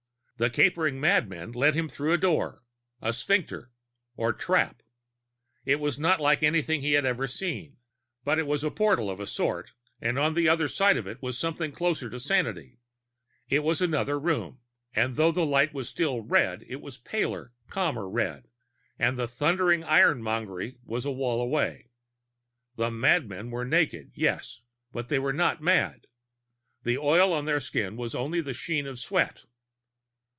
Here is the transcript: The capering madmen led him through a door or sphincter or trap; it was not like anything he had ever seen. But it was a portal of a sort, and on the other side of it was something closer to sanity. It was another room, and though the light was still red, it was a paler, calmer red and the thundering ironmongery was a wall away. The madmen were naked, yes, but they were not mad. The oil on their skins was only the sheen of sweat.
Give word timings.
The 0.37 0.49
capering 0.49 0.99
madmen 0.99 1.51
led 1.51 1.75
him 1.75 1.87
through 1.87 2.13
a 2.13 2.17
door 2.17 2.63
or 2.99 3.13
sphincter 3.13 3.69
or 4.17 4.33
trap; 4.33 4.81
it 5.65 5.79
was 5.79 5.99
not 5.99 6.19
like 6.19 6.41
anything 6.41 6.81
he 6.81 6.93
had 6.93 7.05
ever 7.05 7.27
seen. 7.27 7.77
But 8.23 8.39
it 8.39 8.47
was 8.47 8.63
a 8.63 8.71
portal 8.71 9.07
of 9.11 9.19
a 9.19 9.27
sort, 9.27 9.73
and 10.01 10.17
on 10.17 10.33
the 10.33 10.49
other 10.49 10.67
side 10.67 10.97
of 10.97 11.05
it 11.05 11.21
was 11.21 11.37
something 11.37 11.71
closer 11.71 12.09
to 12.09 12.19
sanity. 12.19 12.79
It 13.49 13.59
was 13.59 13.83
another 13.83 14.19
room, 14.19 14.61
and 14.95 15.13
though 15.13 15.31
the 15.31 15.45
light 15.45 15.75
was 15.75 15.87
still 15.89 16.21
red, 16.21 16.65
it 16.67 16.81
was 16.81 16.97
a 16.97 17.01
paler, 17.01 17.53
calmer 17.69 18.09
red 18.09 18.47
and 18.97 19.19
the 19.19 19.27
thundering 19.27 19.83
ironmongery 19.83 20.79
was 20.83 21.05
a 21.05 21.11
wall 21.11 21.39
away. 21.39 21.91
The 22.77 22.89
madmen 22.89 23.51
were 23.51 23.63
naked, 23.63 24.13
yes, 24.15 24.61
but 24.91 25.07
they 25.07 25.19
were 25.19 25.33
not 25.33 25.61
mad. 25.61 26.07
The 26.81 26.97
oil 26.97 27.31
on 27.31 27.45
their 27.45 27.59
skins 27.59 27.97
was 27.99 28.15
only 28.15 28.41
the 28.41 28.55
sheen 28.55 28.87
of 28.87 28.97
sweat. 28.97 29.43